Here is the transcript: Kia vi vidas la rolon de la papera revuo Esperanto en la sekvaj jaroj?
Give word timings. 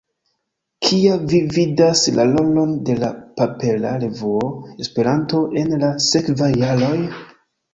Kia 0.85 1.17
vi 1.33 1.41
vidas 1.57 2.01
la 2.15 2.25
rolon 2.31 2.73
de 2.87 2.95
la 3.03 3.11
papera 3.41 3.93
revuo 4.05 4.49
Esperanto 4.87 5.45
en 5.63 5.71
la 5.85 5.93
sekvaj 6.11 6.53
jaroj? 6.65 6.99